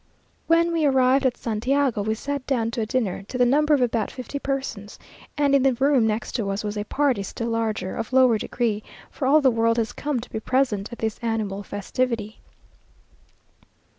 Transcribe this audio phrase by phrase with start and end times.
[0.47, 3.81] When we arrived at Santiago, we sat down to a dinner to the number of
[3.81, 4.97] about fifty persons,
[5.37, 8.81] and in the room next to us was a party still larger, of lower degree,
[9.11, 12.39] for all the world has come to be present at this annual festivity.